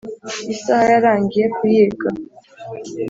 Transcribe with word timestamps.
Isaha 0.53 0.85
yarangye 0.93 1.43
kuyiga 1.55 2.07